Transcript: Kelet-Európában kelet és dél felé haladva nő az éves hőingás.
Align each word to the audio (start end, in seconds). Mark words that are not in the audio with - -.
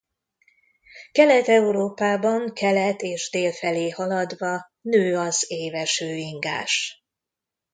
Kelet-Európában 1.11 2.53
kelet 2.53 3.01
és 3.01 3.29
dél 3.31 3.51
felé 3.51 3.89
haladva 3.89 4.71
nő 4.81 5.17
az 5.17 5.45
éves 5.47 5.97
hőingás. 5.97 7.03